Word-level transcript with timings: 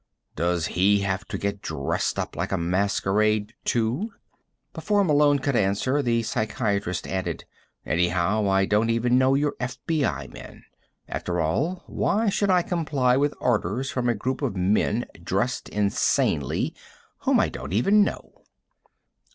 "Does 0.35 0.65
he 0.65 1.01
have 1.01 1.25
to 1.25 1.37
get 1.37 1.61
dressed 1.61 2.17
up 2.17 2.35
like 2.35 2.51
a 2.51 2.57
masquerade, 2.57 3.53
too?" 3.63 4.11
Before 4.73 5.03
Malone 5.03 5.37
could 5.37 5.55
answer, 5.55 6.01
the 6.01 6.23
psychiatrist 6.23 7.05
added: 7.07 7.45
"Anyhow, 7.85 8.49
I 8.49 8.65
don't 8.65 8.89
even 8.89 9.19
know 9.19 9.35
you're 9.35 9.55
FBI 9.59 10.33
men. 10.33 10.63
After 11.07 11.39
all, 11.39 11.83
why 11.85 12.29
should 12.29 12.49
I 12.49 12.63
comply 12.63 13.15
with 13.15 13.35
orders 13.39 13.91
from 13.91 14.09
a 14.09 14.15
group 14.15 14.41
of 14.41 14.55
men, 14.55 15.05
dressed 15.23 15.69
insanely, 15.69 16.73
whom 17.19 17.39
I 17.39 17.49
don't 17.49 17.71
even 17.71 18.03
know?" 18.03 18.41